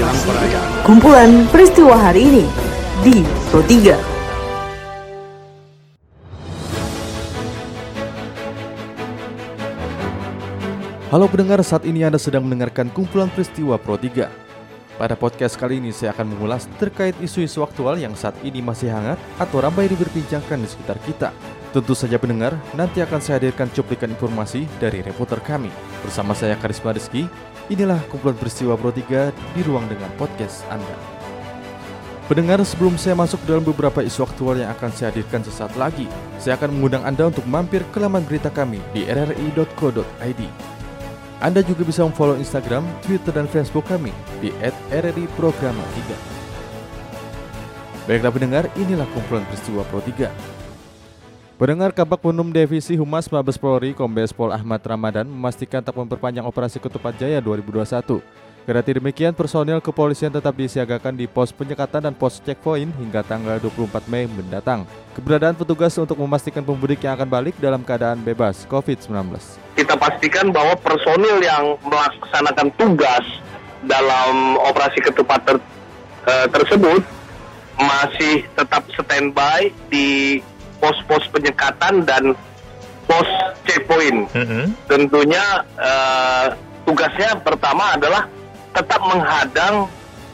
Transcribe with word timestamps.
informasi 0.00 0.56
kumpulan 0.88 1.44
peristiwa 1.52 1.92
hari 1.92 2.24
ini 2.24 2.44
di 3.04 3.20
Pro 3.52 3.60
3. 3.60 3.96
Halo 11.10 11.26
pendengar, 11.26 11.58
saat 11.66 11.82
ini 11.84 12.06
Anda 12.06 12.22
sedang 12.22 12.46
mendengarkan 12.46 12.88
kumpulan 12.94 13.28
peristiwa 13.34 13.76
Pro 13.76 13.98
3. 13.98 14.30
Pada 14.94 15.16
podcast 15.16 15.56
kali 15.56 15.80
ini 15.80 15.90
saya 15.96 16.12
akan 16.12 16.36
mengulas 16.36 16.68
terkait 16.76 17.16
isu-isu 17.18 17.64
aktual 17.64 17.96
yang 17.96 18.12
saat 18.14 18.36
ini 18.44 18.60
masih 18.60 18.92
hangat 18.92 19.18
atau 19.40 19.58
ramai 19.64 19.88
diperbincangkan 19.88 20.60
di 20.60 20.68
sekitar 20.68 21.00
kita. 21.02 21.32
Tentu 21.70 21.94
saja 21.94 22.18
pendengar, 22.18 22.58
nanti 22.74 22.98
akan 22.98 23.22
saya 23.22 23.38
hadirkan 23.38 23.70
cuplikan 23.70 24.10
informasi 24.10 24.66
dari 24.82 25.06
reporter 25.06 25.38
kami. 25.38 25.70
Bersama 26.02 26.34
saya 26.34 26.58
Karisma 26.58 26.90
Rizky, 26.90 27.30
inilah 27.70 28.02
kumpulan 28.10 28.34
peristiwa 28.34 28.74
Pro 28.74 28.90
3 28.90 29.30
di 29.54 29.60
ruang 29.62 29.86
dengan 29.86 30.10
podcast 30.18 30.66
Anda. 30.66 30.98
Pendengar, 32.26 32.58
sebelum 32.66 32.98
saya 32.98 33.14
masuk 33.14 33.38
dalam 33.46 33.62
beberapa 33.62 34.02
isu 34.02 34.26
aktual 34.26 34.58
yang 34.58 34.74
akan 34.74 34.90
saya 34.90 35.14
hadirkan 35.14 35.46
sesaat 35.46 35.78
lagi, 35.78 36.10
saya 36.42 36.58
akan 36.58 36.74
mengundang 36.74 37.06
Anda 37.06 37.30
untuk 37.30 37.46
mampir 37.46 37.86
ke 37.94 38.02
laman 38.02 38.26
berita 38.26 38.50
kami 38.50 38.82
di 38.90 39.06
rri.co.id. 39.06 40.42
Anda 41.38 41.60
juga 41.62 41.86
bisa 41.86 42.02
memfollow 42.02 42.34
Instagram, 42.34 42.82
Twitter, 43.06 43.30
dan 43.30 43.46
Facebook 43.46 43.86
kami 43.86 44.10
di 44.42 44.50
@rri_programa3. 44.90 45.98
Baiklah 48.10 48.34
pendengar, 48.34 48.66
inilah 48.74 49.06
kumpulan 49.14 49.46
peristiwa 49.46 49.86
Pro 49.86 50.02
3. 50.02 50.59
Pendengar 51.60 51.92
Kabak 51.92 52.24
Penum 52.24 52.48
Divisi 52.48 52.96
Humas 52.96 53.28
Mabes 53.28 53.60
Polri 53.60 53.92
Kombes 53.92 54.32
Pol 54.32 54.48
Ahmad 54.48 54.80
Ramadan 54.80 55.28
memastikan 55.28 55.84
tak 55.84 55.92
memperpanjang 55.92 56.40
operasi 56.48 56.80
Ketupat 56.80 57.20
Jaya 57.20 57.36
2021. 57.36 58.24
Kendati 58.64 58.96
demikian, 58.96 59.36
personil 59.36 59.76
kepolisian 59.84 60.32
tetap 60.32 60.56
disiagakan 60.56 61.12
di 61.12 61.28
pos 61.28 61.52
penyekatan 61.52 62.08
dan 62.08 62.16
pos 62.16 62.40
checkpoint 62.40 62.88
hingga 62.96 63.20
tanggal 63.20 63.60
24 63.60 64.08
Mei 64.08 64.24
mendatang. 64.24 64.88
Keberadaan 65.12 65.52
petugas 65.52 65.92
untuk 66.00 66.16
memastikan 66.16 66.64
pemudik 66.64 67.04
yang 67.04 67.20
akan 67.20 67.28
balik 67.28 67.52
dalam 67.60 67.84
keadaan 67.84 68.24
bebas 68.24 68.64
COVID-19. 68.64 69.36
Kita 69.76 70.00
pastikan 70.00 70.48
bahwa 70.56 70.72
personil 70.80 71.44
yang 71.44 71.76
melaksanakan 71.84 72.72
tugas 72.80 73.24
dalam 73.84 74.56
operasi 74.64 75.04
ketupat 75.04 75.44
ter, 75.44 75.56
eh, 76.24 76.48
tersebut 76.56 77.04
masih 77.76 78.48
tetap 78.56 78.80
standby 78.96 79.68
di 79.92 80.40
pos-pos 80.80 81.24
penyekatan 81.30 82.02
dan 82.08 82.34
pos 83.04 83.28
checkpoint. 83.68 84.26
Mm-hmm. 84.32 84.64
Tentunya 84.88 85.44
eh, 85.76 86.46
tugasnya 86.88 87.38
pertama 87.44 87.94
adalah 87.94 88.26
tetap 88.74 89.00
menghadang 89.02 89.86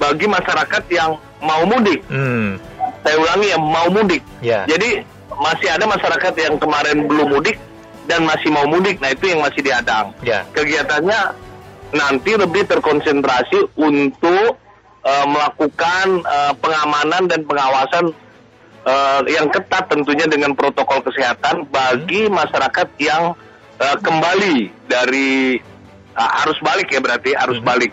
bagi 0.00 0.26
masyarakat 0.26 0.82
yang 0.88 1.18
mau 1.44 1.62
mudik. 1.68 2.00
Hmm. 2.08 2.56
Saya 3.04 3.16
ulangi 3.20 3.48
yang 3.52 3.64
mau 3.64 3.86
mudik. 3.92 4.22
Ya. 4.40 4.64
Jadi 4.64 5.04
masih 5.36 5.68
ada 5.72 5.84
masyarakat 5.88 6.34
yang 6.36 6.54
kemarin 6.56 7.04
belum 7.04 7.36
mudik 7.36 7.56
dan 8.08 8.24
masih 8.24 8.48
mau 8.52 8.64
mudik. 8.68 9.00
Nah 9.00 9.12
itu 9.12 9.28
yang 9.28 9.44
masih 9.44 9.60
dihadang. 9.60 10.12
Ya. 10.24 10.44
Kegiatannya 10.56 11.36
nanti 11.90 12.32
lebih 12.38 12.64
terkonsentrasi 12.70 13.76
untuk 13.76 14.56
eh, 15.04 15.26
melakukan 15.26 16.06
eh, 16.24 16.52
pengamanan 16.60 17.28
dan 17.28 17.40
pengawasan 17.44 18.04
eh, 18.84 19.20
yang 19.32 19.48
ketat 19.52 19.88
tentunya 19.90 20.26
dengan 20.28 20.56
protokol 20.56 21.04
kesehatan 21.04 21.68
bagi 21.68 22.28
masyarakat 22.30 22.88
yang 23.00 23.34
eh, 23.80 23.96
kembali 24.00 24.70
dari 24.86 25.56
eh, 26.12 26.40
arus 26.44 26.60
balik 26.60 26.92
ya 26.92 27.00
berarti 27.00 27.32
arus 27.32 27.60
Mhm. 27.60 27.66
balik. 27.66 27.92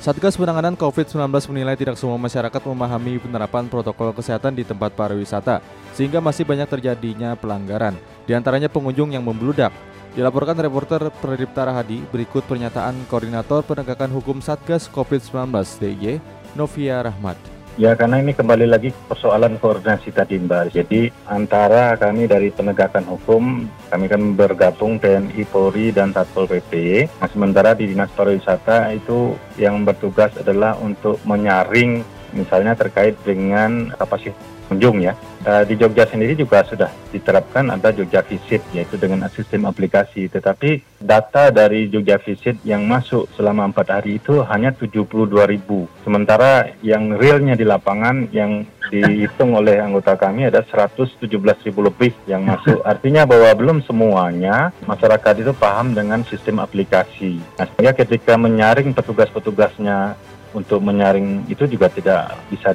Satgas 0.00 0.32
Penanganan 0.32 0.80
COVID-19 0.80 1.28
menilai 1.52 1.76
tidak 1.76 2.00
semua 2.00 2.16
masyarakat 2.16 2.62
memahami 2.72 3.20
penerapan 3.20 3.68
protokol 3.68 4.16
kesehatan 4.16 4.56
di 4.56 4.64
tempat 4.64 4.96
pariwisata, 4.96 5.60
sehingga 5.92 6.24
masih 6.24 6.48
banyak 6.48 6.64
terjadinya 6.64 7.36
pelanggaran, 7.36 7.92
di 8.24 8.32
antaranya 8.32 8.72
pengunjung 8.72 9.12
yang 9.12 9.20
membludak. 9.20 9.68
Dilaporkan 10.16 10.56
reporter 10.56 11.12
Pradipta 11.20 11.68
Rahadi, 11.68 12.00
berikut 12.08 12.48
pernyataan 12.48 12.96
Koordinator 13.12 13.60
Penegakan 13.60 14.08
Hukum 14.16 14.40
Satgas 14.40 14.88
COVID-19 14.88 15.52
DIY, 15.78 16.16
Novia 16.56 17.04
Rahmat. 17.04 17.59
Ya 17.78 17.94
karena 17.94 18.18
ini 18.18 18.34
kembali 18.34 18.66
lagi 18.66 18.90
persoalan 19.06 19.60
koordinasi 19.62 20.10
tadi 20.10 20.42
Mbak. 20.42 20.74
Jadi 20.74 21.06
antara 21.30 21.94
kami 21.94 22.26
dari 22.26 22.50
penegakan 22.50 23.06
hukum, 23.06 23.70
kami 23.88 24.06
kan 24.10 24.34
bergabung 24.34 24.98
TNI, 24.98 25.46
Polri, 25.46 25.94
dan 25.94 26.10
Satpol 26.10 26.50
PP. 26.50 27.06
Nah, 27.22 27.28
sementara 27.30 27.78
di 27.78 27.86
Dinas 27.90 28.10
Pariwisata 28.10 28.90
itu 28.90 29.38
yang 29.54 29.86
bertugas 29.86 30.34
adalah 30.34 30.74
untuk 30.82 31.22
menyaring 31.22 32.02
misalnya 32.34 32.74
terkait 32.78 33.18
dengan 33.26 33.90
kapasitas 33.98 34.59
pengunjung 34.70 35.02
ya. 35.02 35.18
Eh, 35.42 35.66
di 35.66 35.74
Jogja 35.74 36.06
sendiri 36.06 36.38
juga 36.38 36.62
sudah 36.62 36.86
diterapkan 37.10 37.74
ada 37.74 37.90
Jogja 37.90 38.22
Visit 38.22 38.62
yaitu 38.70 38.94
dengan 38.94 39.26
sistem 39.26 39.66
aplikasi. 39.66 40.30
Tetapi 40.30 41.02
data 41.02 41.50
dari 41.50 41.90
Jogja 41.90 42.22
Visit 42.22 42.62
yang 42.62 42.86
masuk 42.86 43.26
selama 43.34 43.66
empat 43.66 43.90
hari 43.90 44.22
itu 44.22 44.46
hanya 44.46 44.70
72 44.70 45.26
ribu. 45.50 45.90
Sementara 46.06 46.70
yang 46.86 47.18
realnya 47.18 47.58
di 47.58 47.66
lapangan 47.66 48.30
yang 48.30 48.62
dihitung 48.94 49.58
oleh 49.58 49.82
anggota 49.82 50.14
kami 50.14 50.46
ada 50.46 50.62
117 50.62 51.18
ribu 51.66 51.80
lebih 51.82 52.14
yang 52.30 52.46
masuk. 52.46 52.78
Artinya 52.92 53.26
bahwa 53.26 53.50
belum 53.58 53.82
semuanya 53.82 54.70
masyarakat 54.86 55.34
itu 55.42 55.50
paham 55.56 55.98
dengan 55.98 56.22
sistem 56.30 56.62
aplikasi. 56.62 57.42
Nah, 57.58 57.66
sehingga 57.74 57.96
ketika 57.96 58.38
menyaring 58.38 58.94
petugas-petugasnya 58.94 60.14
untuk 60.50 60.82
menyaring 60.82 61.46
itu 61.46 61.66
juga 61.70 61.86
tidak 61.90 62.34
bisa 62.50 62.74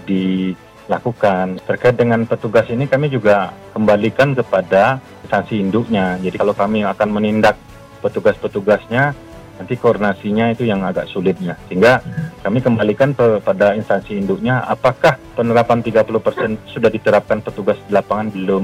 dilakukan. 0.87 1.59
Terkait 1.65 1.95
dengan 1.97 2.23
petugas 2.23 2.65
ini 2.69 2.85
kami 2.85 3.09
juga 3.09 3.51
kembalikan 3.73 4.33
kepada 4.37 5.01
instansi 5.25 5.61
induknya. 5.61 6.17
Jadi 6.21 6.35
kalau 6.37 6.53
kami 6.53 6.85
akan 6.85 7.09
menindak 7.09 7.57
petugas-petugasnya, 7.99 9.17
nanti 9.57 9.73
koordinasinya 9.79 10.53
itu 10.53 10.67
yang 10.67 10.85
agak 10.85 11.09
sulitnya. 11.09 11.57
Sehingga 11.67 12.03
kami 12.45 12.61
kembalikan 12.61 13.17
pe- 13.17 13.41
pada 13.41 13.73
instansi 13.73 14.21
induknya, 14.21 14.61
apakah 14.67 15.17
penerapan 15.33 15.81
30% 15.81 16.69
sudah 16.69 16.89
diterapkan 16.91 17.41
petugas 17.41 17.79
di 17.87 17.91
lapangan 17.91 18.29
belum? 18.29 18.63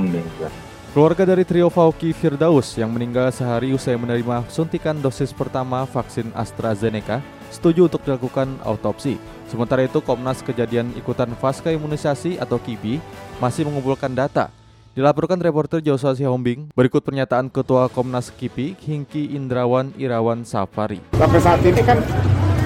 Keluarga 0.91 1.23
dari 1.23 1.47
trio 1.47 1.71
Fauki 1.71 2.11
Firdaus 2.11 2.75
yang 2.75 2.91
meninggal 2.91 3.31
sehari 3.31 3.71
usai 3.71 3.95
menerima 3.95 4.43
suntikan 4.51 4.99
dosis 4.99 5.31
pertama 5.31 5.87
vaksin 5.87 6.35
AstraZeneca 6.35 7.23
setuju 7.51 7.91
untuk 7.91 8.01
dilakukan 8.07 8.57
autopsi. 8.63 9.19
Sementara 9.51 9.83
itu 9.83 9.99
Komnas 9.99 10.39
Kejadian 10.39 10.95
Ikutan 10.95 11.27
Pasca 11.35 11.69
Imunisasi 11.69 12.39
atau 12.39 12.55
KIPI 12.55 13.03
masih 13.43 13.67
mengumpulkan 13.67 14.15
data. 14.15 14.47
Dilaporkan 14.91 15.39
reporter 15.39 15.79
Joshua 15.79 16.11
Sihombing, 16.15 16.71
berikut 16.75 17.03
pernyataan 17.03 17.47
Ketua 17.47 17.91
Komnas 17.91 18.31
KIPI 18.31 18.75
Hingki 18.79 19.35
Indrawan 19.35 19.91
Irawan 19.99 20.47
Safari. 20.47 21.03
sampai 21.15 21.39
saat 21.39 21.59
ini 21.63 21.79
kan 21.83 21.99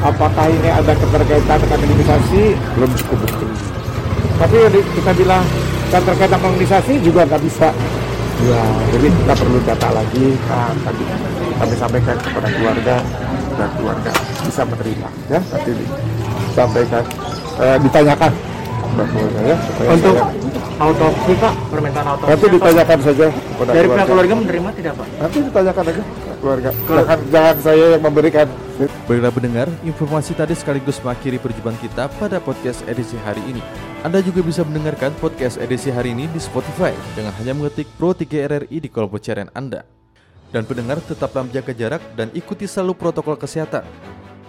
apakah 0.01 0.45
ini 0.49 0.69
ada 0.69 0.93
keterkaitan 0.93 1.57
dengan 1.61 1.79
imunisasi 1.85 2.41
belum 2.77 2.91
cukup 2.97 3.17
bukti. 3.25 3.45
Tapi 4.41 4.57
kita 4.97 5.11
bilang 5.17 5.45
kan 5.93 6.01
terkait 6.01 6.33
imunisasi 6.33 6.93
juga 7.01 7.25
nggak 7.29 7.41
bisa. 7.45 7.69
Ya, 8.43 8.61
jadi 8.91 9.07
kita 9.09 9.33
perlu 9.37 9.57
data 9.63 9.89
lagi. 9.95 10.25
Nah, 10.51 10.73
tadi 10.83 11.03
kami 11.55 11.75
sampaikan 11.75 12.15
kepada 12.19 12.47
keluarga 12.49 12.95
dan 13.55 13.69
keluarga 13.79 14.11
bisa 14.43 14.61
menerima 14.63 15.07
ya 15.27 15.39
nanti 15.39 15.71
disampaikan 16.49 17.03
eh, 17.57 17.77
ditanyakan 17.79 18.31
keluarga 18.95 19.39
ya 19.43 19.55
supaya 19.59 19.87
Untuk 19.91 20.13
saya- 20.15 20.33
autopsi 20.75 21.33
Pak, 21.39 21.53
permintaan 21.71 22.03
autopsi 22.05 22.31
nanti 22.31 22.45
apa? 22.45 22.55
ditanyakan 22.59 22.99
saja 22.99 23.25
kepada 23.31 23.69
dari 23.71 23.75
pihak 23.79 23.87
keluarga. 23.87 24.05
keluarga 24.07 24.33
menerima 24.35 24.69
tidak 24.75 24.93
Pak? 24.95 25.07
Nanti 25.15 25.37
ditanyakan 25.39 25.83
aja 25.87 26.03
keluarga. 26.35 26.69
Jangan, 26.75 27.19
jangan 27.31 27.55
saya 27.63 27.85
yang 27.95 28.03
memberikan. 28.03 28.47
Baiklah 29.07 29.31
pendengar, 29.31 29.67
informasi 29.81 30.31
tadi 30.35 30.51
sekaligus 30.51 30.99
mengakhiri 30.99 31.39
perjumpaan 31.39 31.79
kita 31.79 32.11
pada 32.19 32.43
podcast 32.43 32.83
edisi 32.85 33.15
hari 33.23 33.39
ini. 33.47 33.63
Anda 34.03 34.19
juga 34.19 34.43
bisa 34.43 34.67
mendengarkan 34.67 35.15
podcast 35.15 35.55
edisi 35.57 35.95
hari 35.95 36.11
ini 36.11 36.27
di 36.27 36.43
Spotify 36.43 36.91
dengan 37.15 37.31
hanya 37.39 37.55
mengetik 37.55 37.87
Pro 37.95 38.11
3 38.11 38.27
RRI 38.27 38.77
di 38.77 38.91
kolom 38.91 39.07
pencarian 39.09 39.47
Anda. 39.55 39.94
Dan 40.55 40.63
pendengar 40.63 41.03
tetaplah 41.03 41.43
menjaga 41.43 41.75
jarak 41.75 41.99
dan 42.15 42.31
ikuti 42.31 42.63
selalu 42.63 42.95
protokol 42.95 43.35
kesehatan. 43.35 43.83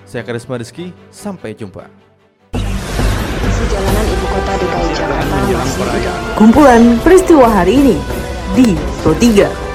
Saya 0.06 0.22
Karisma 0.22 0.54
Rizky, 0.54 0.94
sampai 1.10 1.50
jumpa. 1.50 1.90
Jalanan 3.66 4.06
ibu 4.06 4.26
kota 4.30 4.54
DKI 4.62 4.90
Jakarta 4.94 5.36
masih 5.50 5.82
Kumpulan 6.38 6.82
peristiwa 7.02 7.50
hari 7.50 7.82
ini 7.82 7.96
di 8.54 8.78
Pro 9.02 9.18
3. 9.18 9.65